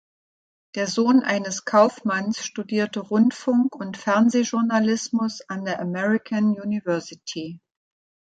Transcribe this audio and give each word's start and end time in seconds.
Der 0.73 0.87
Sohn 0.87 1.21
eines 1.21 1.63
Kaufmanns 1.63 2.43
studierte 2.43 3.01
Rundfunk- 3.01 3.75
und 3.75 3.97
Fernsehjournalismus 3.97 5.41
an 5.47 5.63
der 5.63 5.79
American 5.79 6.59
University. 6.59 7.59